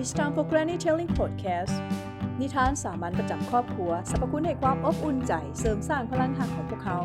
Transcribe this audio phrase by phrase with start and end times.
[0.00, 1.74] It's time for Granny Telling Podcast
[2.40, 6.98] นิทานสามัญประจำครอบครัวสรรพคุณให้ความอบอุ่นใจเสริมสร้างพลังหักของพวกเขา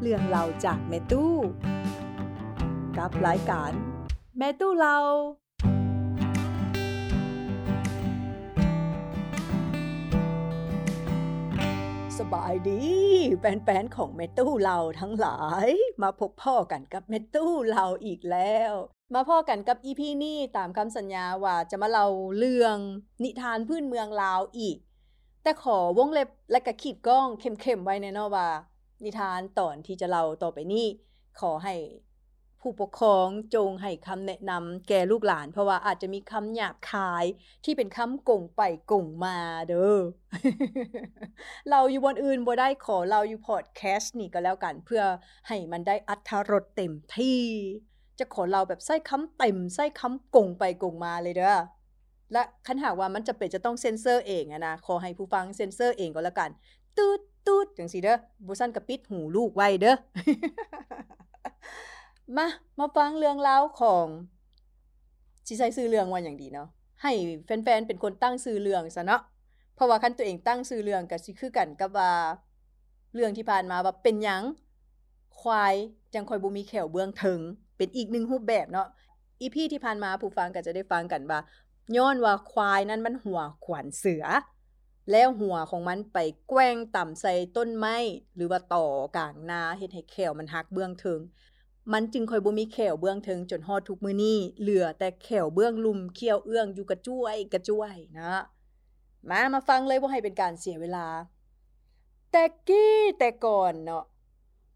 [0.00, 1.34] เรื่องเล่าจากแม่ตู้
[2.98, 3.72] กับรายการ
[4.38, 4.96] แม่ตู้เรา
[12.32, 12.82] บายดี
[13.38, 15.68] แฟนๆของแม่ตู้เราทั้งหลาย
[16.02, 18.72] มาพบพ่อกันกับแม่ตู้เราอีกแล้ว
[19.14, 22.08] มาพ่อกันกับอีพีนี้ตามคำสัญญาว่าจะมาเล่า
[22.38, 22.76] เรื่อง
[23.24, 24.76] นิทานพื้นเมืองลาวอีก
[25.42, 28.48] แต่ขอวงเล็บและกระขีดก้องเข้มๆไว้ในนอว่า
[29.04, 30.86] นิทานตอนที่จะเล่าต่อไปนี้
[31.40, 31.74] ขอให้
[32.66, 37.24] ผู้ปกครองจงให้คำแนะนำแก่ลูกหลาน เพราะว่าอาจจะมีคำหยาบคาย
[37.64, 39.36] ที่เป็นคำกงไปกงมา
[39.68, 40.00] เด้อ
[41.70, 45.02] เราอยู่บนอื่นบ่ได้ขอเราอยู่พอดแคสต์นี่ก็แล้วกัน เพื่อ
[45.48, 47.40] ให้มันได้อัธรสเต็มที่
[48.18, 51.56] จะขอเราแบบใส่คำเต็มใส่คำกงไปกงมาเลยเด้อ
[52.32, 56.50] และคันหากว่ามันจะเป็นจะต้องเซ็นเซอร์เองอะนะขอให้ผู้ฟังเซ็นเซอร์เองก็แล้วกัน
[56.96, 58.16] ตูดตูดจังซี่เด้อ
[58.46, 59.96] บ่ซั่นก็ปิดหูลูกไว้เด้อ
[62.36, 62.46] มา
[62.78, 64.06] มาฟังเรื่องราวของ
[65.46, 66.68] สิใช้ชื่อเรื่องว่าหยังดีเนาะ
[67.02, 67.12] ให้
[67.44, 69.22] แฟนๆเป็นคนตั้งชื่อเรื่องซะเนาะ
[69.74, 72.10] เพราะว่าคันตัวเองตั้งชื่อเรื่องก็สิคือกันกับว่า
[73.14, 74.42] เรื่องที่ผ่านมาว่าเป็นหยัง
[75.40, 75.74] ควาย
[76.14, 77.40] จังค่อยบ่มีแขวเบื้องถึง
[77.76, 78.88] เป็นอีกหนึ่งรูปแบบเนาะ
[79.40, 81.40] อีพี่ที่ผ่านมาผู้ฟังก็จะได้ฟังกันว่า
[81.96, 84.24] ย้อนว่าควายนั้นมันหัวขวานเสือ
[85.10, 87.96] แล้วหัวของมันไปแกว้งต่ำใส่ต้นไม้
[88.34, 91.20] หรือว่าต่อกลางนาเฮ็ดให้แขวมันหักเบื้องถึง
[91.92, 98.34] มันจึงคอยบ่มีแขวเบื้องถึงจนฮอดทุกมื้อนี้เหลือแต่แขวเบื้องลุ่มเขี้ยวเอื้องอยู่กระจ้วยกระจ้วยนะ
[99.28, 101.06] มามาฟังเลยบ่ให้เป็นการเสียเวลา
[102.32, 104.04] แต่กี้แต่ก่อนเนาะ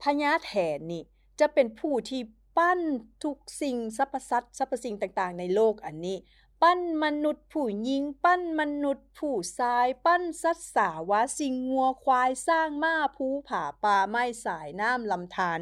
[0.03, 1.03] พญาแถนนี่
[1.41, 2.21] จะเป็นผู้ที่
[2.59, 2.81] ปั้น
[3.25, 6.17] ทุกสิ่งสรรพสัตว์สรรพสิ่งต่างๆ ในโลกอันนี้
[6.63, 15.59] ปั้นมนุษย์ผู้หญิง ปั้นมนุษย์ผู้ชาย ปั้นสัตว์สาวาสิ่งงัวควายสร้างม้าภูผาป่าไม้สายน้ำลำธาร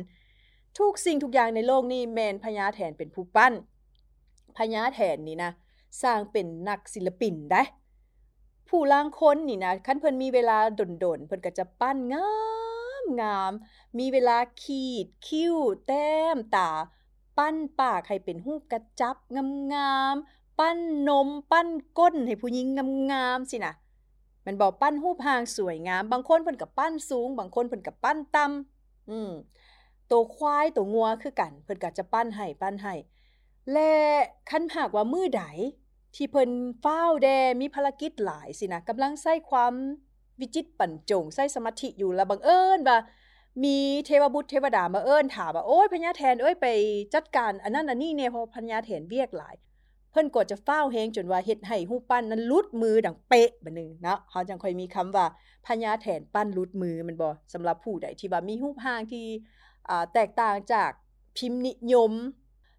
[0.78, 3.52] ทุกสิ่งทุกอย่างในโลกนี้แมนพญาแถนเป็นผู้ปั้น
[4.56, 5.52] พญาแถนนี่นะ
[6.02, 7.62] สร้างเป็นนักศิลปินได้
[8.68, 10.80] ผู้ล่างคนนี่นะคันเพิ่นมีเวลาด
[11.18, 12.30] นๆเพิ่นก็จะปั้นงา
[13.02, 13.52] มงาม
[13.98, 16.70] มีเวลาขีด คิ้ว แต้ม ตา
[17.38, 19.16] ปั้นปากให้เป็นรูปกระจับ
[19.74, 20.78] งามๆปั้น
[21.08, 22.66] นม ปั้นก้นให้ผู้หญิง
[23.12, 23.74] งามๆสินะ
[24.46, 29.32] มันบอกปั้นรูปร่างสวยงาม บางคนเพิ่นก็ปั้นสูง บางคนเพิ่นก็ปั้นต่ำอืม
[30.08, 32.94] โตควายโตงัวคือกัน เพิ่นก็จะปั้นให้ปั้นให้
[33.72, 33.92] และ
[34.50, 35.44] คันหากว่ามือใด
[36.14, 36.50] ที่เพิ่น
[36.84, 37.28] ฟ้าแด
[37.60, 39.72] มีภารกิจหลายสินะกำลังใช้ความ
[40.40, 42.98] วิจิตรบรรจงใช้สมาธิอยู่แล้วบังเอิญว่า
[43.64, 46.66] มีเทวบุตรเทวดามาเอิ้นถามว่าโอ้ยพญาแทนเอ้ยไป
[47.14, 49.54] จัดการอันนั้นอันนี้แน่เพราะพญาแทนเวียกหลาย
[50.10, 55.26] เพิ่นก็จะฟ้าวแฮงจนว่าเฮ็ดให้รูปั้นนั้นลุดมือดังเป๊ะบัดนึงเนาะเฮาจังค่อยมีคำว่า
[55.66, 59.24] พญาแทนปั้นลุดมือมันบ่สำหรับผู้ใดที่ว่ามีรูปร่างที่
[60.14, 60.90] แตกต่างจาก
[61.36, 62.12] พิมพ์นิยม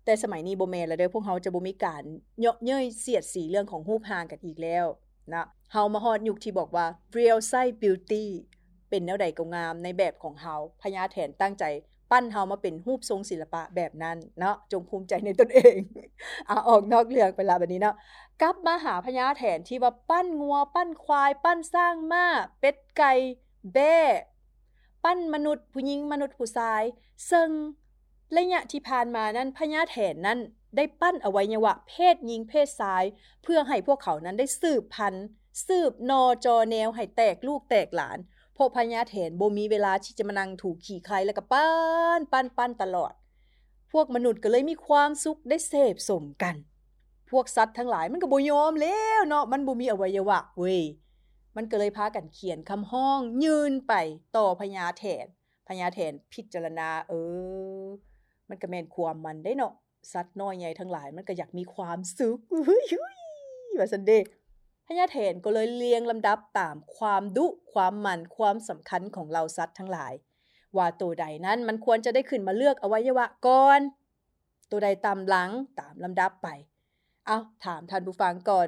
[0.06, 2.04] แต่สมัยนี้โบ่แม่นแล้วเด้อพวกเฮาจะบ่มีการ
[2.40, 4.86] เยาะเย้ยเสียดสีเรื่องของรูปร่างกันอีกแล้ว
[5.34, 6.86] นะเฮามาฮอดยุคที่บอกว่า
[7.18, 8.26] real size beauty
[8.90, 11.64] เป็นแนวใดก็งามในแบบของเฮาพญาแถนตั้งใจ
[12.12, 15.76] ปั้นเฮามาเป็นรูปทรงศิลปะแบบนั้นเนาะจงภูมิใจในตนเอง
[16.48, 17.96] เอาออกนอกเรื่องไปล้วบัดนี้เนาะ
[18.42, 22.26] กลับมาหาพญาแถนที่ว่าปั้นงัว ปั้นควาย ปั้นสร้างม้า
[22.60, 23.14] เป็ดไก่
[23.74, 23.98] แบ้
[25.08, 26.84] ปั้นมนุษย์ ผู้หญิงมนุษย์ผู้ชาย
[27.32, 27.50] ซึ่ง
[28.38, 30.40] ระยะที่ผ่านมานั้นพญาแถนนั้น
[30.76, 33.04] ได้ปั้นอวัยวะเพศหญิงเพศชาย
[33.44, 35.26] เพื่อให้พวกเขานั้นได้สืบพันธุ์
[35.68, 38.18] สืบนอจอแนวให้แตกลูกแตกหลาน
[38.58, 41.64] พวกพญาแถนบ่มีเวลาที่จะมานั่งถูกขี่ใครแล้วก็ปั้
[42.20, 43.14] นปั้นปั้นตลอด
[43.92, 46.56] พวกมนุษย์ก็เลยมีความสุขได้เสพสมกัน
[47.30, 50.80] พวกสัตว์ทั้งหลายมันก็บ่ยอมแล้วเนาะมันบ่มีอวัยวะเว้ย
[51.58, 53.94] มันก็เลยพากันเขียนคำห้อง ยืนไป
[54.38, 55.26] ต่อพญาแถน
[55.68, 57.14] พญาแถนพิจารณา เอ
[57.84, 57.86] อ
[58.50, 59.74] มันก็แม่นความมันได้เนาะ
[60.14, 62.86] สัตว์น้อยใหญ่ทั้งหลายมันก็อยากมีความสุขอุ้ย
[63.78, 64.20] ว่าซั่นเด้
[64.88, 70.14] พญาแถนก็เลยเรียงลำดับตามความดุความมันความสำคัญของเหล่าสัตว์ทั้งหลาย
[70.78, 73.82] ว่าตัวใดนั้นมันควรจะได้ขึ้นมาเลือกอวัยวะก่อน
[74.72, 75.50] ตัวใดตามหลัง
[75.80, 76.48] ตามลำดับไป
[77.26, 78.68] เอาถามท่านผู้ฟังก่อน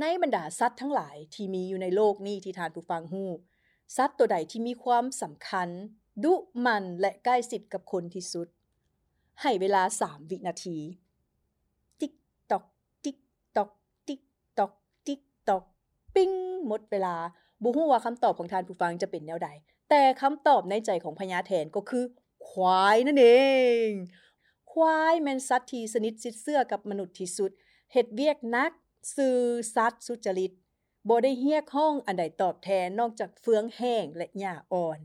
[0.00, 3.30] ในบรรดาสัตว์ทั้งหลายที่มีอยู่ในโลกนี้ที่ท่านผู้ฟังฮู้
[3.96, 5.68] สัตว์ตัวใดที่มีความสำคัญ
[6.24, 6.34] ดุห
[6.66, 8.48] มั่นและใกล้ชิดกับคนที่สุด
[9.40, 10.78] ให้เวลา 3 วินาที
[12.00, 12.12] ติ๊ก
[12.50, 12.64] ตอก
[13.04, 13.18] ติ๊ก
[13.56, 13.70] ตอก
[14.08, 14.20] ติ๊ก
[14.58, 14.72] ตอก
[15.06, 15.64] ติ๊กตอก
[16.14, 16.30] ปิ้ง
[16.66, 17.14] หมดเวลา
[17.62, 19.48] บ่ฮู้ว่าคำตอบของทานผู้ฟังจะเป็นแนวใด
[19.90, 22.04] แต่คำตอบในใจของพญาแถนก็คือ
[22.48, 23.26] ควายนั่นเอ
[23.86, 23.88] ง
[24.72, 27.50] ควายแม่นสัตว์ที่สนิทชิดเสื้อกับมนุษย์ที่สุด
[27.92, 28.72] เฮ็ดเวียกนัก
[29.16, 29.36] ซื่อ
[29.74, 30.52] สัตว์สุจริต
[31.08, 34.98] บ่ได้เรียกห้องอันใดตอบแทนนอกจากเฟืองแห้งและหญ้าอ่อน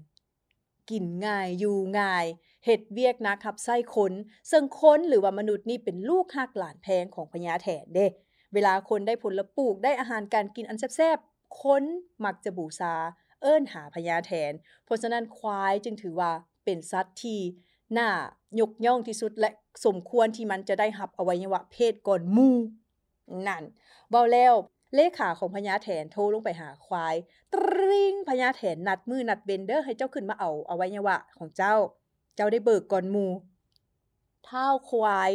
[0.90, 2.26] กินง่ายอยู่ง่าย
[2.66, 4.14] เฮ็ดเวียกนักรับใส้คน
[4.52, 8.08] ซึ่งคนหรือว่ามนุษย์นี่เป็นลูกหักหลานแพงของพญาแถนเด้
[8.54, 11.84] เวลาคนได้ผลปลูกได้อาหารการกินอันแซ่บๆคน
[12.26, 12.96] มักจะบูชา
[13.42, 14.54] เอิ้นหาพญาแถน
[14.86, 16.32] เพราะฉะนั้นควายจึงถือว่า
[16.66, 17.40] เป็นสัตว์ที่
[17.98, 18.10] น่า
[18.60, 19.50] ยกย่องที่สุดและ
[19.86, 22.58] สมควรที่มันจะได้รับอวัยวะเพศก่อนหมู่
[23.48, 23.64] นั่น
[24.10, 24.54] เว้าแล้ว
[24.96, 27.16] เลขาของพญาแถนโทรลงไปหาควาย
[27.54, 31.76] ตริงพญาแถนนัดมือนัดเบนเดอร์ให้เจ้าขึ้นมาเอาเอาวัยวะของเจ้า
[32.36, 33.26] เจ้าได้เบิกก่อนมู
[34.46, 35.32] เท้าควาย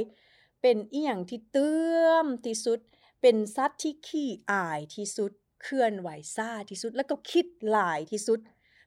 [0.62, 2.80] เป็นเอีหยังที่เตื้อมที่สุด
[3.22, 8.40] เป็นสัตว์ที่ขี้อายที่สุด เคลื่อนไหวซ่าที่สุด แล้วก็คิดหลายที่สุด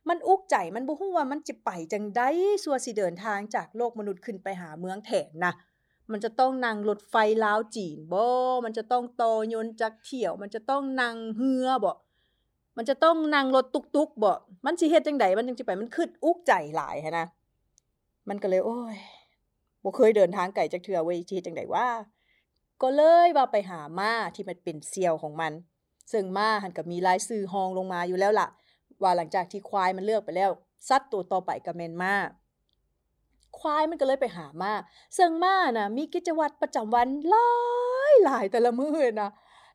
[0.10, 2.30] มันอุกใจมันบ่ฮู้ว่ามันจะไปจังได๋
[2.64, 5.54] สัวสิเดินทางจากโลกมนุษย์ขึ้นไปหาเมืองแถนนะ
[6.12, 7.16] มันจะต้องนั่งรถไฟ
[7.46, 8.26] ลาวจีนบ่
[8.66, 9.24] มันจะต้องโต
[9.54, 11.94] ยนจักเที่ยว มันจะต้องนั่งเรือบ่
[12.78, 13.66] มันจะต้องนั่งรถ
[13.96, 14.34] ตุกๆบ่
[14.66, 17.28] มันสิเฮ็ดจังได๋มันจังสิไป มันคิดอุกใจหลายหันนะ
[18.30, 18.96] มันก็เลย โอ้ย
[19.84, 21.88] บ่เคยเดินทางไกลจักเทื่อเว้ยสิเฮ็ดจังได๋วะ
[22.82, 25.54] ก็เลยว่าไปหาม้าที่มันเป็นเสี่ยวของมัน
[26.12, 28.48] ซึ่งม้าหันก็มีรายชื่อฮองลงมาอยู่แล้วล่ะ
[29.02, 30.52] ว่าหลังจากที่ควายมันเลือกไปแล้ว
[30.90, 32.14] สัตว์ตัวต่อไปก็แม่นม้า
[33.60, 37.50] ควายมันก็เลยไปหามาเซึ่งมาน่ะมีกิจวัตรประจำวันหลา
[38.12, 39.30] ยหลายแต่ละมื้อนะ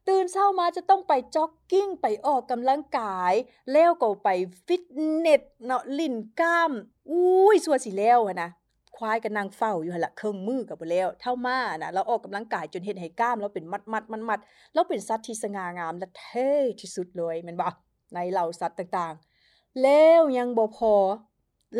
[0.09, 3.33] ตื่นเช้ามาจะต้องไปจ็อกกิ้งไปออกกำลังกาย
[3.73, 4.29] แล้วก็ไป
[4.67, 4.85] ฟิต
[5.19, 6.73] เนสเนาะลิ่นกล้าม
[7.11, 8.51] อุ้ยสัวสิแล้วนะ
[8.97, 16.51] ควายก็นั่งเฝ้าอยู่หั่นละเครึ่องมือก็บ่แล้วเท่ามาน่ะเราออกกำลังกายจนเฮ็ดให้กล้ามเราเป็นมัดๆมัดๆเราเป็นสัตว์ที่สง่างามและเท่
[16.81, 17.69] ที่สุดเลยแม่นบ่
[18.15, 20.95] ในเหล่าสัตว์ต่างๆ แล้วยังบ่พอ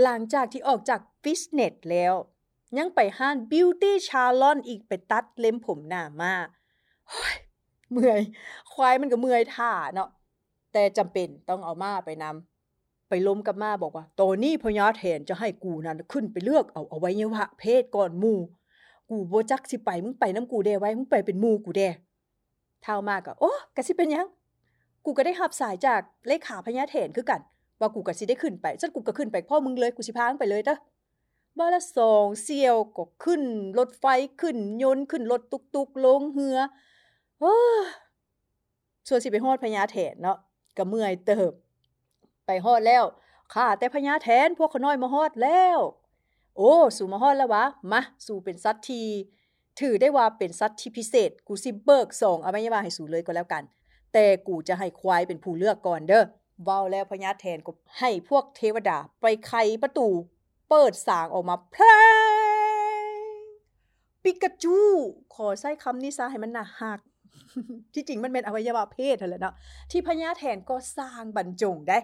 [0.03, 2.15] หลังจากที่ออกจากฟิตเนสแล้ว
[2.79, 6.35] ยังไปห้าน Beauty Salon อีกไปตัดเล็มผมหน้ามา
[7.93, 8.21] เมื่อย
[8.73, 10.09] ควายมันก็เมื่อยท่าเนาะ
[10.73, 18.33] แต่จำเป็นต้องเอามาไปนำไปล้มกับมาบอกว่าตอนนี้พญาแทนจะให้กูนั้นขึ้นไปเลือกเอาเอาไว้ยวะเพศก่อนมู
[19.11, 21.83] กูโบจักสิไปมึงไปนำกูแดไว้มึงไปเป็นมูกูแด
[22.83, 24.29] เท่ามากก็โอ้ก็สิเป็นยัง
[25.05, 27.41] กูก็ได้รับสายจากเลขาพญาแทนคือกัน
[27.81, 30.77] ว่ากูก็สิได้ขึ้นไปซั่นกูก็ขึ้นไปพ่อมึงเลยกูสิพางไปเลยเด้อ
[31.59, 33.43] บ่ละ2เสี่ยวก็ขึ้น
[33.79, 34.05] รถไฟ
[34.41, 36.59] ขึ้นยนต์ขึ้นรถตุกๆลงเหือ
[37.41, 37.55] โอ้
[39.09, 40.39] ส่วนสิไปฮอดพญาแถนเนาะ
[40.77, 41.53] ก็เมื่อยเติบ
[42.47, 43.05] ไปฮอดแล้ว
[43.55, 45.79] ข้าแต่พญาแถนพวกขน้อยมาฮอดแล้ว
[46.57, 49.03] โอ้สู่มาฮอดแล้ววะมาสู่เป็นสัตว์ที
[49.81, 53.63] ถือได้ว่าเป็นสัตว์ที่พิเศษ กูสิเบิก2อวัยวะให้สู่เลยก็แล้วกัน
[54.13, 56.25] แต่กูจะให้ควายเป็นผู้เลือกก่อนเด้อ
[56.65, 59.53] เว้าแล้วพญาแทนก็ให้พวกเทวดาไปไข
[59.83, 60.09] ประตู
[60.69, 61.89] เปิดสางออกมาแพล
[64.23, 64.77] ปิกาจู
[65.35, 67.01] ขอใช้คำนี้ซะให้มันน่าฮัก
[67.95, 69.55] ที่จริงมันเป็นอวัยวะเพศนั่นแหละเนาะ
[69.91, 71.99] ที่พญาแทนก็สร้างบรรจงได้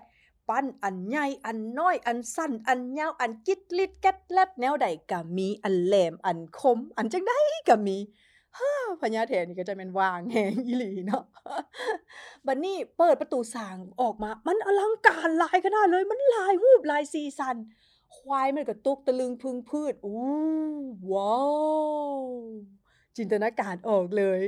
[0.49, 7.39] ปั้นอันใหญ่อันน้อย อันสั้น อันยาว อันกิดลิดแก๊ดแลบแนวใดก็มีอันแหลมอันคม อันจังได๋
[7.69, 7.97] ก็มี
[9.01, 11.25] พญาแทนนี่ก็จะเป็นวางแหงอีหลีเนาะ
[12.47, 17.57] บันนี้เปิดประตูสางออกมา มันอลังการลายขนาดเลย มันลายรูปลายสีสัน
[18.17, 20.19] ควายมันก็ตุกตะลึงพึงพืชอู้
[21.13, 21.37] ว้า
[22.19, 22.21] ว
[23.17, 24.41] จินตนาการออกเลย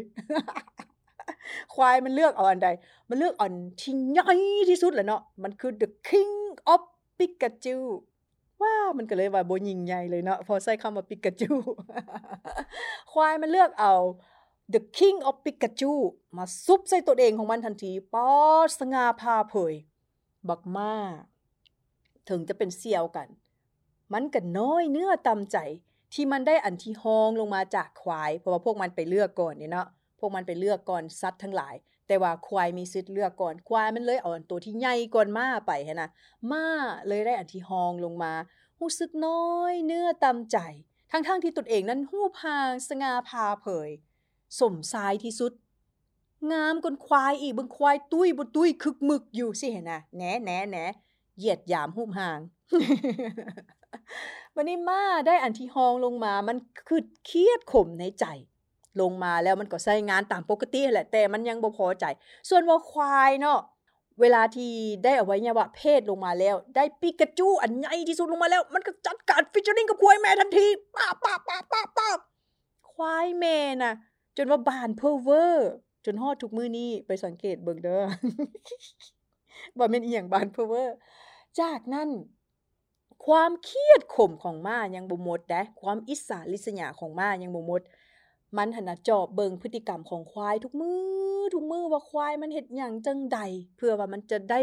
[1.75, 2.68] ควายมันเลือกเอาอันใด
[3.09, 4.32] มันเลือกอันที่ใหญ่
[4.68, 6.35] ที่สุดแหละเนาะ มันคือ the king
[6.73, 6.82] of
[7.18, 7.78] pikachu
[8.62, 11.52] ว่ามันก็เลยว่าบ่ยิ่งใหญ่เลยเนาะพอใช้คำว่าปิกาจู
[13.12, 13.94] ควายมันเลือกเอา
[14.74, 15.94] The King of Pikachu
[16.36, 18.30] มาซุบใส่ตัวเองของมันทันทีป๊อ
[18.78, 19.74] สง่าพาเผย
[20.48, 20.92] บักมา
[22.28, 23.28] ถึงจะเป็นเสี่ยวกัน
[24.12, 25.58] มันก็นน้อยเนื้อตำใจ
[26.12, 29.88] ที่มันได้อันที่หองลงมาจากควาย เพราะว่าพวกมันไปเลือกก่อนนี่เนาะ
[30.18, 31.74] พวกมันไปเลือกก่อนสัตว์ทั้งหลาย
[32.08, 36.10] แต่ว่าควายมีสิทธิ์เลือกก่อน ควายมันเลยเอาอันตัวที่ใหญ่ก่อนมาไปนะ
[36.52, 36.64] มา
[37.08, 38.32] เลยได้อันที่หองลงมา
[38.80, 40.58] รู้สึกน้อยเนื้อตำใจ
[41.10, 43.90] ทั้งๆทที่ตนเองนั้นหู้พางสง่าพาเผย
[44.60, 45.52] สมสายที่สุด
[46.52, 50.76] งามกนควายอีกบึงควายตุ้ยบ่ตุ้ยคึกมึกอยู่สิเห็นนะแหนแหนแหน
[51.38, 52.38] เหยียดยามหู้พาง
[54.54, 56.56] วันนี้มาได้อันที่หองลงมา มัน
[56.88, 58.24] คือเครียดขมในใจ
[59.00, 62.05] ลงมาแล้วมันก็ใช้งานตามปกติแหละแต่มันยังบ่พอใจ
[62.49, 63.61] ส่วนว่าควายเนาะ
[64.21, 64.73] เวลาที่
[65.05, 72.09] ได้อวัยวะเพศลงมาแล้ว ได้ปิกาจูอันใหญ่ที่สุดลงมาแล้ว มันก็จัดการฟิชเชอริงกับควายแม่ทันทีป้าป้าป้าป้าป้า
[72.93, 73.93] ควายแม่น่ะ
[74.37, 75.71] จนว่าบานเพอเวอร์
[76.05, 78.05] จนฮอดทุกมือนี้ไปสังเกตเบิ่งเด้อ
[79.78, 80.97] บ่แม่นอีหยังบานเพอเวอร์
[81.61, 82.09] จากนั้น
[83.26, 87.83] ความเครียดข่มของม้ายังบ่หมดเด้ความอิสาริษยาของม้ายังบ่หมด
[88.57, 90.93] มันหันนะจอบเบิงพฤติกรรมของควายทุกมื
[91.40, 93.38] อทุกมือว่าควายมันเฮ็ดหยังจังใด
[93.76, 94.61] เพื่อว่ามันจะได้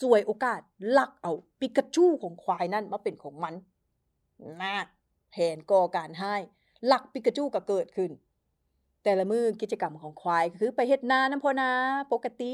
[0.00, 0.60] สวยโอกาส
[0.98, 3.54] ลักเอาปิกาจูของควายนั่นมาเป็นของมัน
[4.62, 4.76] นะ
[5.30, 6.34] แผนก่อการให้
[6.90, 8.10] ลักปิกาจูก็เกิดขึ้น
[9.04, 11.70] แต่ละมือกิจกรรมของควายคือไปเฮ็ดนานำพอนา
[12.12, 12.52] ปกติ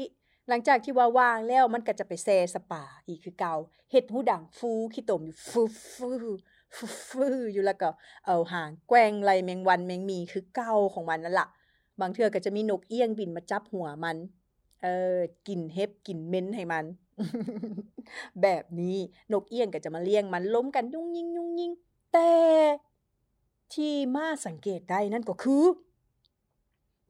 [0.49, 3.55] หลังจากที่ว่าว่างแล้วมันก็จะไปแซสปาอีกคือเก่า
[3.91, 5.61] เฮ็ดหูดังฟูขี้ตมอยู่ฟู
[5.93, 6.09] ฟู
[6.75, 7.89] ฟูฟูอยู่แล้วก็
[8.25, 11.47] เอาหางแกว่งไล่แมงวันแมงมีคือเก่าของมันนั่นล่ะ
[11.99, 14.17] บางเทื่อก็จะมีนกเอี้ยงบินมาจับหัวมัน
[14.83, 15.17] เออ
[15.47, 16.85] กินเห็บกินเม้นให้มัน
[18.41, 18.97] แบบนี้
[19.31, 21.71] นกเอี้ยงก็จะมาเลี้ยงมันล้มกันยุ่งยิงยุ่งยิง
[22.13, 22.31] แต่
[23.73, 25.65] ที่มาสังเกตได้นั่นก็คือ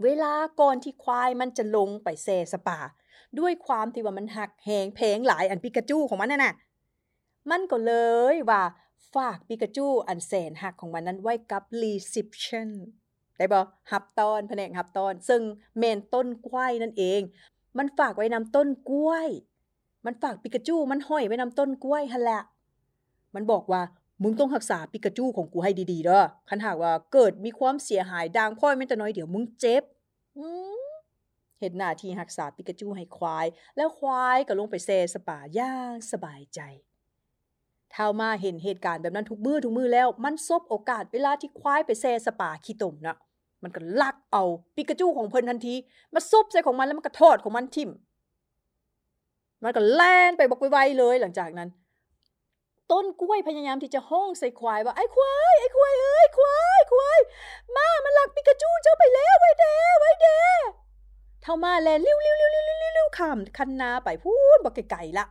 [0.03, 2.79] เวลาก่อนที่ควายมันจะลงไปแซสปา
[3.39, 6.53] ด้วยความที่ว่ามันหักแหงแพงหลายอันปิกาจูของมันน่ะนะ
[7.49, 7.93] มันก็เล
[8.33, 8.61] ยว่า
[9.13, 12.69] ฝากปิกาจูอันแสนหักของมันนั้นไว้กับ reception
[13.37, 13.59] ได้บ่
[13.91, 15.41] หับตอนแผนกหับตอน ซึ่ง
[15.77, 17.21] แม่นต้นกล้วยนั่นเอง
[17.77, 19.27] มันฝากไว้นำต้นกล้วย
[20.05, 22.41] มันฝากปิกาจูมันห้อยไว้นำต้นกล้วยหั่นแหละ
[23.35, 23.81] มันบอกว่า
[24.23, 29.83] มึงต้องรักษาปิกาจูของกูให้ดีๆเด้อคันหากว่าเกิดมีความเสียหายดังพ่อยแม้แต่น้อยเดี๋ยวมึงเจ็บ
[31.59, 33.45] เฮ็ดหน้าที่รักษาปิกาจูให้ควาย
[33.75, 36.61] แล้วควายก็ลงไปแช่สปาอย่างสบายใจ
[37.95, 43.17] ถ้าม้าเห็นเหตุการณ์แบบนั้นทุกมือทุกมือแล้ว มันซบโอกาสเวลาที่ควายไปแช่สปาขี้ตมนะ
[43.63, 44.43] มันก็ลักเอา
[44.75, 45.75] ปิกาจูของเพิ่นทันที
[46.13, 47.89] มาซบใส่ของมันแล้วมันก็ทอดของมันทิ่ม
[49.63, 51.69] มันก็แล่นไปบอกไวๆเลยหลังจากนั้น
[52.91, 57.19] ต้นกล้วยพยายามที่จะห้องใส่ควายว่าไอ้ควายไอ้ควายเอ้ยควายควาย
[57.75, 59.65] มามันลักปิกาจูเจ้าไปแล้วไว้แด
[59.99, 60.27] ไว้แด
[61.41, 65.25] เท่ามาแลนลิ้วๆๆๆๆๆข้ามคันนาไปพูนบ่ไกลๆละ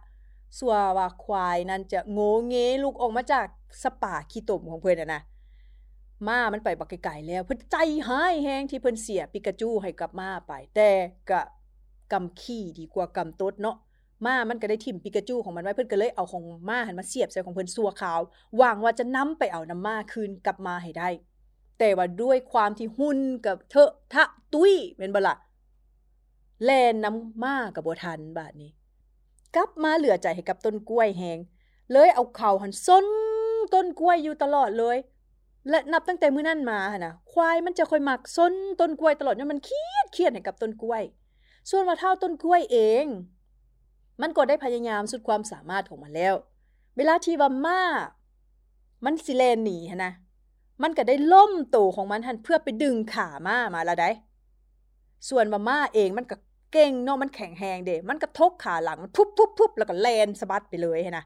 [0.59, 3.47] สัวว่าควายนั้นจะโงเงลุกออกมาจาก
[3.83, 5.23] สป่าขี้ตมของเพิ่นน่ะนะ
[6.27, 7.77] ม้ามันไปบักไกลๆแล้ว เพิ่นใจ
[8.09, 10.91] หายแฮงที่เพิ่นเสียปิกาจูให้กับมาไป แต่
[11.31, 11.41] ก็
[12.13, 13.77] กำขี้ดีกว่ากำตดเนาะ
[14.27, 18.21] ม้ามันก็ได้ทิ่มปิกาจูของมันไว้เพิ่นก็เลยเอาของม้าหันมาเสียบใส่ของเพิ่นสัวขาว
[18.57, 21.09] หวังว่าจะนำไปเอาน้ำมาคืนกลับมาให้ได้
[21.79, 25.35] แต่ว่าด้วยความที่หุ่นกับเถอะทะตุ้ยแม่นบ่ล่ะ
[26.65, 28.71] แล่นน้ำม้าก็บ่ทันบาดนี้
[29.55, 31.39] กลับมาเหลือใจให้กับต้นกล้วยแหง
[31.93, 33.07] เลยเอาเข่าหันซ้น
[33.75, 34.97] ต้นกล้วยอยู่ตลอดเลย
[35.71, 41.03] และนับตั้งแต่มื้อนั้นมาหนะควายมันจะค่อยมักซ้นต้นกล้วยตลอดจนมันเครียดเครียดให้กับต้นกล้วย
[41.71, 43.07] ส่วนว่าเท่าต้นกล้วยเอง
[44.21, 46.35] มันก็ได้พยายามสุดความสามารถของมันแล้ว
[46.97, 47.81] เวลาที่ว่ามา
[49.05, 50.13] มันสิแลนหนีหนะ
[50.83, 54.11] มันก็ได้ล่มโตของมันหันเพื่อไปดึงขามามาละได้
[55.29, 56.37] ส่วนว่ามาเองมันก็
[56.75, 61.25] เก่งเนาะมันแข็งแรงเดมันกระทกขาหลังมันพุบๆๆแล้วก็แลนสะบัดไปเลยนะ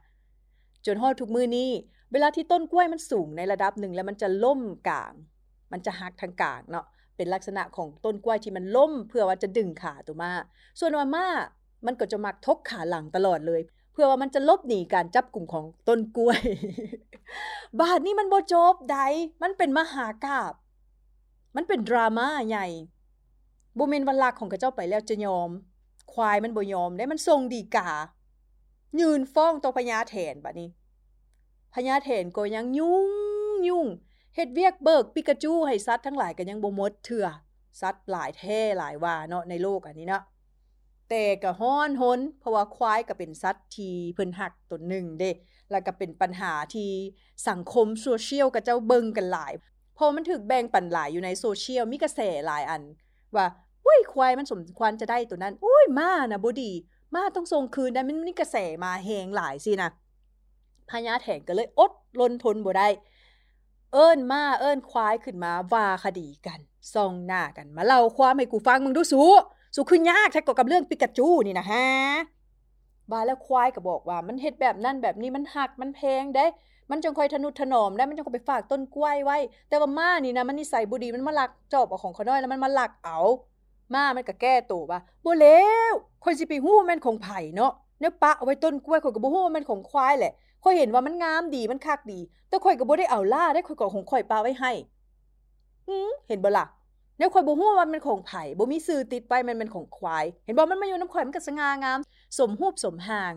[0.87, 1.71] จนฮอดทุกมือนี้
[2.13, 5.13] เวลาที่ต้นกล้วยมันสูงในระดับหนึ่งแล้วมันจะล่มกลาง
[5.73, 6.87] มันจะหักทางกลางเนาะ
[7.17, 10.31] เป็นลักษณะของต้นกล้วยที่มันล่ม เพื่อว่าจะดึงขาตัวมา
[10.79, 11.27] ส่วนวาม่า
[11.87, 13.61] มันก็จะมักทกขาหลังตลอดเลย
[13.93, 16.41] เพื่อว่ามันจะลบหนีการจับกลุ่มของต้นกล้วย
[17.81, 18.99] บาดนี้มันบ่จบใด
[19.43, 20.53] มันเป็นมหากาบ
[21.57, 22.67] มันเป็นดราม่าใหญ่
[23.79, 25.51] บ่แม่นว่าลักของกระเจ้าไปแล้วจะยอม
[26.13, 27.91] ควายมันบ่ยอมได้มันทรงดีกา
[29.01, 30.69] ยืนฟ้องต่อพญาแถนบัดนี้
[31.75, 33.09] พญาแถนก็ยังยุ่ง
[33.69, 33.87] ยุ่ง
[34.35, 37.27] เฮ็ดเวียกเบิกปิกาจูให้สัตว์ทั้งหลายก็ยังบ่หมดเถื่อ
[37.81, 40.23] สัตว์หลายแท้หลายว่าเนาะในโลกอันนี้เนาะ
[41.09, 45.31] แต่ก็ฮ้อนหนเพราะว่าควายก็เป็นสัตว์ที่เพิ่นฮักตนหนึ่งเด้
[45.71, 46.91] แล้วก็เป็นปัญหาที่
[47.49, 49.53] สังคมโซเชียลกับเจ้าเบิงกันหลาย
[49.99, 52.83] พอมันถึกแบ่งปันหลายอยู่ในโซเชียลมีกระแสหลายอัน
[53.37, 53.47] ว่า
[53.89, 56.73] อุ้ยควายมันสมควรจะได้ตัวนั้นอุ้ยมานะบดี
[57.15, 59.91] มาต้องส่งคืนได้มันมีกระแสมาแหงหลายสินะ
[60.91, 62.89] พญาแถงก็เลยอดลนทนบ่ได้
[63.93, 66.61] เอิ้นมาเอิ้นควายขึ้นมาว่าคดีกัน
[66.95, 69.23] ส่องหน้ากัน มาเล่าความให้กูฟังมึงดูสู
[69.75, 71.87] สูคือยากแท้กกับเรื่องปิกาจูนี่นะฮะ
[73.11, 76.45] บาแล้วควายก็บอกว่ามันเฮ็ดแบบนั้นแบบนี้มันหักมันแพงได้
[76.91, 83.19] มันจังคอยทนุถนอมได้มันจังคอยไปฝากต้นกล้วยไว้ แต่ว่ามานี่นะมันนิสัยบ่ดีมันมาลักจอบเอาของเขาน้อยแล้วมันมาลักเอา
[83.95, 85.93] มามันก็แก้ตัวว่าบ่แล้ว
[86.25, 94.73] คนสิไปฮู้มันของไผเนาะเนี่ยปะเอาไว้ต้นกล้วยข่อยก็บ่ฮู้ว่ามันของควายแหละข่อยเห็นว่ามันงามดีมันคักดี แต่ข่อยก็บ่ได้เอาล่าได้ข่อยก็ของข่อยปาไว้ให้
[95.89, 96.67] อือเห็นบ่ล่ะ
[97.19, 101.99] แนวข่อยบ่ฮู้ว่ามันของไผบ่มีสื่อติดไปมันเป็นของควาย เห็นบ่มันมาอยู่นำข่อยมันก็สง่างาม
[102.39, 103.35] สมรูปสมหาง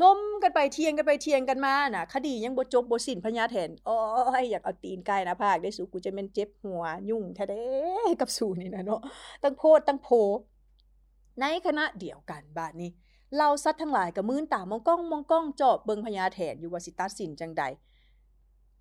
[0.00, 3.96] ล้มกันไปเทียงกันไปเทียงกันมาน่ะ คดียังบ่จบบ่สิ้นพญาแถนโอ้
[4.40, 7.64] ยอยากเอาตีนไก่นะภาคได้สุกูจะแม่นเจ็บหัว ยุ่งแท้เด้
[8.20, 9.00] กับสูนี่นะเนาะ
[9.42, 10.08] ตั้งโพดตั้งโพ
[11.40, 12.90] ในคณะเดียวกันบาดนี้
[13.38, 17.62] เราสัตว์ทั้งหลายก็มื้นตามองกล้องมองกล้องจอบเบิงพญาแถนอยู่ว่าสิตัดสินจังใด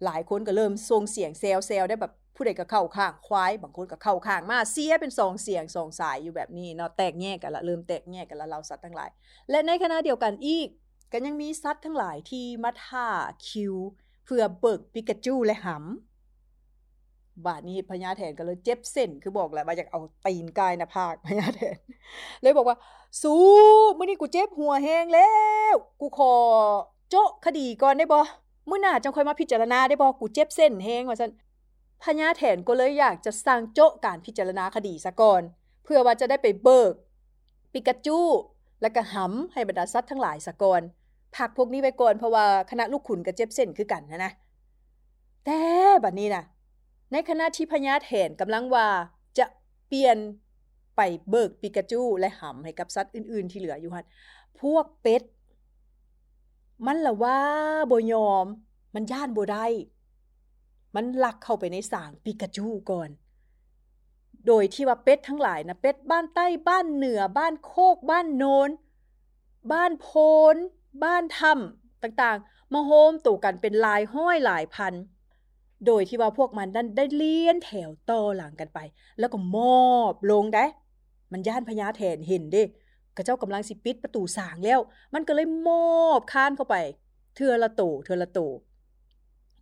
[0.06, 9.10] หลายคนก็เริ่มส่งเสียงแซวๆได้แบบผู้ใดก็เข้าข้างควายบางคนก็เข้าข้างมาเสียเป็น2เสียง2สายอยู่แบบนี้เนาะแตกแยกกันละเริ่มแตกแยกกันละเราสัตว์ทั้งหลาย
[9.50, 10.68] และในขณะเดียวกันอีก
[11.12, 13.08] ก็ยังมีสัตว์ทั้งหลายที่มาท่า
[13.48, 13.76] คิว
[14.26, 21.78] เพื่อเบิกปิกาจูและหำบาดนี้พญาแทนก็เลยเจ็บเส้นคือบอกแหละว่าอยากเอาตีนกายน้าผากพญาแทน
[22.42, 22.78] เลยบอกว่า
[23.22, 23.42] สู้
[23.98, 25.32] มื้อนี้กูเจ็บหัวแฮงแล้
[25.74, 26.34] ว กูขอ
[27.10, 28.20] โจะคดีก่อนได้บ่
[28.70, 31.32] มื้อหน้าจังค่อยมาพิจารณาได้บ่กูเจ็บเส้นแฮงว่าซั่น
[32.04, 35.42] พญาแทนก็เลยอยากจะสร้างโจะการพิจารณาคดีซะก่อน
[35.84, 36.94] เพื่อว่าจะได้ไปเบิก
[37.74, 38.20] ปิกาจู
[38.82, 40.82] และก็หำให้บรรดาสัตว์ทั้งหลายซะก่อน
[41.36, 44.32] พักพวกนี้ไว้ก่อนเพราะว่าคณะลูกขุนก็เจ็บเส้นคือกันนะนะ
[45.46, 45.60] แต่
[46.04, 46.44] บัดนี้นะ
[47.12, 48.88] ในขณะที่พญาแทนกำลังว่า
[49.38, 49.46] จะ
[49.88, 50.18] เปลี่ยน
[50.96, 54.06] ไปเบิกปิกาจูและหำให้กับสัตว์อื่น ๆ ที่เหลืออยู่หั่น
[54.62, 55.24] พวกเป็ด
[56.86, 57.40] มันละว่า
[57.92, 58.46] บ่ยอม
[58.96, 59.66] มันย่านบ่ได้
[60.96, 63.10] มันลักเข้าไปในสางปิกาจูก่อน
[64.48, 68.70] โดยที่ว่าเป็ดทั้งหลายนะเป็ดบ้านใต้บ้านเหนือบ้านโคกบ้านโนน
[69.72, 70.08] บ้านโพ
[70.54, 70.56] น
[71.04, 74.94] บ้านถ้ำต่างๆ มาโฮมตู่กันเป็นลายห้อยหลายพัน
[75.86, 78.80] โดยที่ว่าพวกมันนั้นได้เลี้ยนแถวต่อหลังกันไป
[79.20, 79.58] แล้วก็ม
[79.90, 80.66] อบลงได้
[81.32, 82.64] มันย่านพญาแทนเห็นเด้
[83.16, 84.80] กระเจ้ากำลังสิปิดประตูสางแล้ว
[85.14, 85.70] มันก็เลยม
[86.02, 86.76] อบคานเข้าไป
[87.36, 88.40] เทือละโตเทือละโต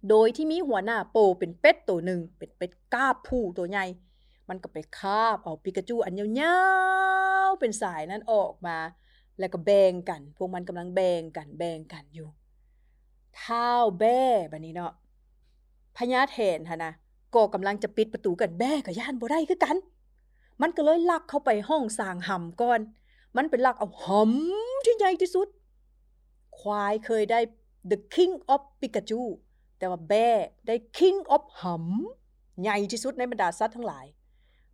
[0.10, 3.86] โดยที่มีหัวหน้าโปเป็นเป็ดตัวหนึ่งเป็นเป็ดกาบผู้ตัวใหญ่
[4.50, 6.60] มันก็ไปคาบเอาปิกาจูอันยา
[7.48, 8.78] วๆเป็นสายนั้นออกมา
[9.40, 12.28] แล้วก็แบ่งกัน พวกมันกำลังแบ่งกันแบ่งกันอยู่
[13.36, 13.70] เท้า
[14.00, 14.94] แบ้บัดนี้เนาะ
[15.98, 16.94] พญาแทนหั่นะ
[17.36, 19.78] ก็กำลังจะปิดประตูกันแบ้ก็ย่านบ่ได้คือกัน
[20.62, 22.80] มันก็เลยลักเข้าไปห้องสร้างหำก่อน
[23.38, 25.48] มันเป็นลักเอาหำที่ใหญ่ที่สุด
[26.60, 27.40] ควายเคยได้
[27.92, 29.22] The King of Pikachu
[29.78, 30.30] แต่ว่าแบ้
[30.68, 34.06] ได้ King of หำใหญ่ที่สุดในบรรดาสัตว์ทั้งหลาย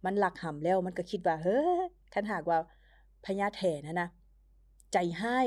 [0.06, 1.82] มันหลักหำแล้วมันก็คิดว่า เฮ้อ
[2.14, 2.58] คันหากว่า
[3.26, 4.10] พญาแทนนะนะ
[4.96, 5.40] ใจให้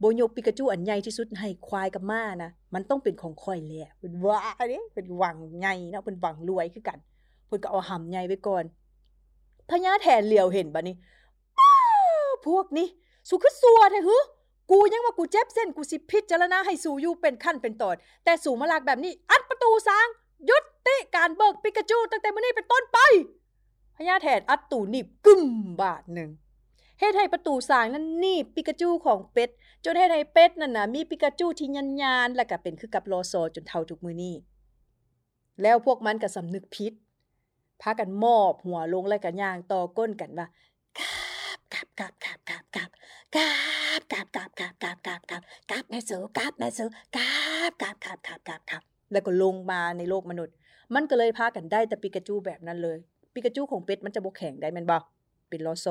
[0.00, 6.98] โบยกปิกาจูอันใหญ่ที่สุดให้ควายกับม้านะมันต้องเป็นของค่อยแหละเพิ่นว่าเด้เพิ่นหวังใหญ่นะเพิ่นหวังรวยคือกัน
[7.46, 8.64] เพิ่นก็เอาหำใหญ่ไว้ก่อน
[9.70, 10.96] พญาแทนเหลียวเห็นบัดนี้
[12.46, 12.86] พวกนี้
[13.28, 14.22] สุคือสัวแท้หือ
[14.70, 20.06] กูยังว่ากูเจ็บเส้นกูสิพิจารณาให้สู่อยู่เป็นขั้นเป็นตอนแต่สู่มาลากแบบนี้ อัดประตูสาง
[20.50, 22.98] ยุติการเบิกปิกาจูตั้งแต่มื้อนี้เป็นต้นไป
[23.96, 25.42] พญาแทนอัดตูนิบกึ้ม
[25.80, 26.30] บาทนึง
[26.98, 29.50] เฮ็ดให้ประตูสางนั้นนี่ปิกาจูของเป็ด
[29.84, 34.34] จนเฮ็ดให้เป็ดนั่นน่ะมีปิกาจูที่ยันๆแล้วก็เป็นคือกับโลโซจนเท่าทุกมือนี้
[35.62, 36.92] แล้วพวกมันก็สำนึกผิด
[37.82, 40.46] พากันมอบหัวลงแล้วก็ย่างต่อก้นกันว่า
[40.98, 42.90] กาบกาบกาบกาบกาบ
[43.34, 43.44] กา
[44.00, 46.84] บกาบกาบกาบกาบกาบกาบกาบแม่เสูกาบแม่เสู
[47.16, 47.30] กา
[47.70, 48.82] บกาบกาบกาบกาบกาบ
[49.12, 50.54] แล้วก็ลงมาในโลกมนุษย์
[50.94, 52.98] มันก็เลยพากันได้แต่ปิกาจูแบบนั้นเลย
[53.34, 54.96] ปิกาจูของเป็ดมันจะบ่แข็งได้แม่นบ่
[55.48, 55.86] เป็นลอโซ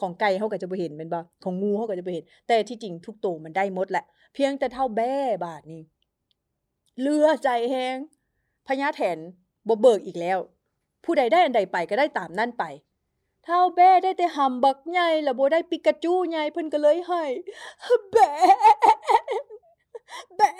[0.00, 5.14] ของไก่เฮาก็จะบ่เห็นแม่นบ่ของงูเฮาก็จะบ่เห็น แต่ที่จริงทุกโตมันได้มดแหละ เพียงแต่เท่าแบ้
[5.44, 5.82] บาดนี้
[7.00, 7.96] เลือใจแฮง
[8.66, 9.18] พญาแถน
[9.68, 10.38] บ่เบิกอีกแล้ว
[11.04, 12.64] ผู้ใดได้อันใดไปก็ได้ตามนั่นไป
[13.44, 17.22] เท่าแบ้ได้แต่หำบักใหญ่ล้วบ่ได้ปิกาจูใหญ่เพิ่นก็เลยให้
[18.12, 18.30] แบ้
[20.36, 20.50] แบ้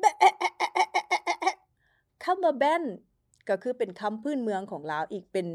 [0.00, 0.12] แบ้
[2.24, 2.82] คำว่าแบน
[3.48, 5.48] ก็คือเป็นคำพื้นเมืองของลาวอีกเป็น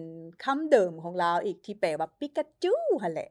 [0.43, 3.29] คำเดิมของลาวอีกที่แปลว่าปิกาจูหั่นแหละ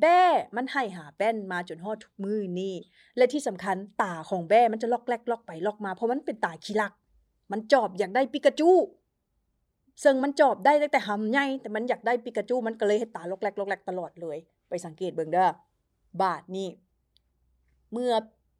[0.00, 0.22] แบ้
[0.56, 2.74] มันให้หาแป้นมาจนฮอดทุกมือนี่
[3.16, 6.92] และที่สำคัญตาของแบ้มันจะลอกแลกลอกไปลอกมาเพราะมันเป็นตาขี้ลัก
[7.52, 8.70] มันจอบอยากได้ปิกาจู
[10.02, 15.48] ซึ่งมันจอบได้ตั้งแต่หำใหญ่แต่มันอยากได้ปิกาจูมันก็เลยเฮ็ดตาลอกแลกลอกแลกตลอดเลย ไปสังเกตเบิ่งเด้อ
[16.20, 16.68] บาดนี้
[17.92, 18.12] เมื่อ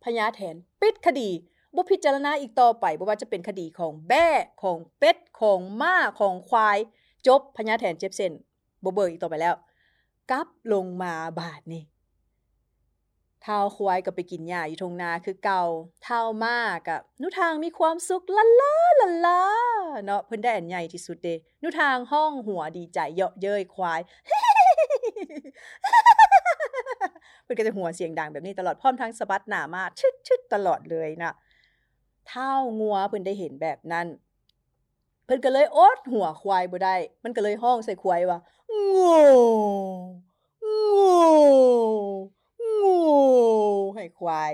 [0.05, 1.29] พญาแทนปิดคดี
[1.75, 4.29] บ่พิจารณาอีกต่อไปบ่ว่าจะเป็นคดีของแบ้
[4.63, 6.79] ของเป็ดของม้าของควาย
[7.27, 8.33] จบพญาแทนเจ็บเส้น
[8.85, 9.55] บ่เบิกอีกต่อไปแล้ว
[10.31, 11.83] กลับลงมาบาดนี้
[13.45, 15.63] ท้าควายก็ไปกินหญ้าอยู่ทงนาคือเก่า
[16.07, 16.57] ท้าม้า
[16.87, 19.43] ก็นุทางมีความสุขละลาละลา
[20.05, 21.29] เนาะเพิ่นได้อันใหญ่ที่สุดเด
[21.63, 24.01] นุทางห้องหัวดีใจเยาะเย้ยควาย
[27.43, 29.83] เพิ่นก็จะหัวเสียงดังแบบนี้ตลอดพร้อมทั้งสะบัดหน้ามา
[30.27, 31.35] ชึดๆตลอดเลยนะ
[32.27, 34.07] เท้างัวเพิ่นได้เห็นแบบนั้น
[35.25, 39.23] เพิ่นก็เลยอดหัวควายบ่ได้ มันก็เลยห้องใส่ควายว่าโง่
[40.61, 41.23] โง่
[42.79, 43.01] โง่
[43.95, 44.53] ให้ควาย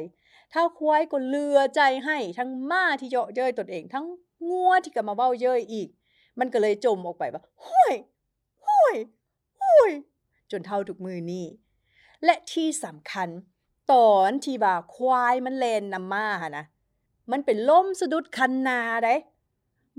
[0.53, 4.07] ท้าควายก็เลือใจให้ทั้งม้าที่เยาะเย้ยตนเองทั้ง
[4.49, 5.89] งัวที่ก็มาเว้าเย้ยอีก
[6.39, 7.95] มันก็เลยจมออกไปว่าห้วย
[8.67, 8.97] ห้วย
[9.63, 9.93] ห้วย
[10.51, 11.47] จนเท่าทุกมือนี้
[12.25, 13.29] และที่สำคัญ
[13.93, 16.65] ตอนที่ว่าควายมันแลนนำมาหะนะ
[17.33, 19.15] มันเป็นล่มสะดุดคันนาได้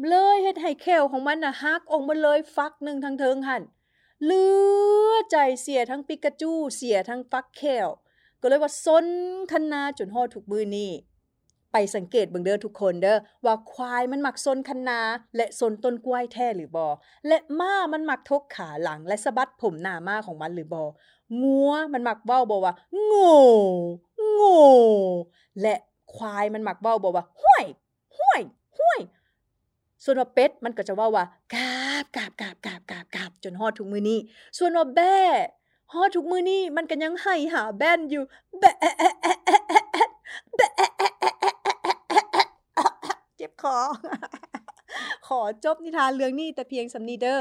[0.08, 3.64] เลยเฮ็ดให้แควของมันน่ะฮักออกมาเลยฟักหนึ่งทั้งเทิงหั่น
[4.26, 4.46] เลื
[5.10, 7.88] อใจเสียทั้งปิกาจูเสียทั้งฟักแคว
[8.42, 9.06] ก็เลยว่าซน
[9.52, 10.92] คันนาจนฮอดทุกมือนี้
[11.74, 15.00] ไปสังเกตเบิ่งเด้อทุกคนเด้อว่าควายมันมักซนคันนา
[15.36, 16.86] และซนต้นกล้วยแท้หรือบ่
[17.28, 20.82] และม้ามันมักทกขาหลังและสะบัดผมหน้าม้าของมันหรือบ่
[21.42, 22.74] งัวมันมักเว้าบ่ว่า
[23.06, 23.34] โง่
[24.34, 24.60] โง่
[25.62, 25.76] และ
[26.16, 27.66] ควายมันหมักเว้าบ่ว่าห้วย
[28.18, 28.42] ห้วย
[28.80, 29.00] ห้วย
[30.04, 34.20] ส่วนว่าเป็ดมันก็จะว้าว่ากาบกาบกาบกาบกาบกาบจนฮอดทุกมือนี้
[34.58, 35.18] ส่วนว่าแบ้
[35.94, 38.24] ฮอดทุกมือนี้มันก็ยังให้หาแบนอยู่
[38.60, 38.76] แบะ
[40.56, 40.72] แบะ
[43.38, 43.78] เจ็บคอ
[45.28, 47.40] ขอจบนิทานเรื่องนี้แต่เพียงสำนีเด้อ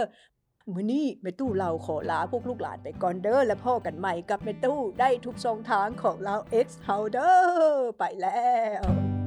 [0.75, 7.37] มื่อนี้แม่ตู้เราขอลาพวกลูกหลานไปก่อนเด้อและพ่อกันใหม่กับแม่ตู้ได้ทุกทรงทางของเรา X How เด้อ
[7.99, 8.49] ไปแล้
[8.81, 9.18] ว